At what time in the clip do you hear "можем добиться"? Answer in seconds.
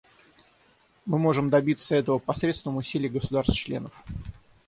1.19-1.93